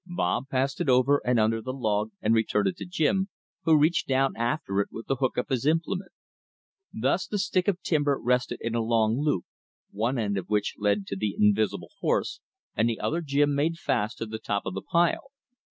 Bob 0.07 0.49
passed 0.49 0.81
it 0.81 0.89
over 0.89 1.21
and 1.23 1.39
under 1.39 1.61
the 1.61 1.71
log 1.71 2.09
and 2.23 2.33
returned 2.33 2.67
it 2.67 2.75
to 2.75 2.87
Jim, 2.87 3.29
who 3.65 3.77
reached 3.77 4.07
down 4.07 4.35
after 4.35 4.81
it 4.81 4.87
with 4.91 5.05
the 5.05 5.17
hook 5.17 5.37
of 5.37 5.47
his 5.49 5.63
implement. 5.63 6.11
Thus 6.91 7.27
the 7.27 7.37
stick 7.37 7.67
of 7.67 7.79
timber 7.83 8.17
rested 8.19 8.57
in 8.61 8.73
a 8.73 8.81
long 8.81 9.19
loop, 9.19 9.45
one 9.91 10.17
end 10.17 10.39
of 10.39 10.47
which 10.49 10.73
led 10.79 11.05
to 11.05 11.15
the 11.15 11.35
invisible 11.37 11.91
horse, 11.99 12.39
and 12.75 12.89
the 12.89 12.99
other 12.99 13.21
Jim 13.21 13.53
made 13.53 13.77
fast 13.77 14.17
to 14.17 14.25
the 14.25 14.39
top 14.39 14.65
of 14.65 14.73
the 14.73 14.81
pile. 14.81 15.29